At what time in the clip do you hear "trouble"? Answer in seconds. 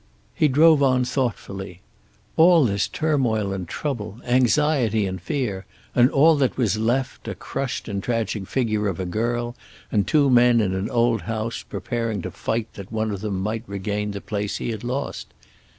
3.67-4.19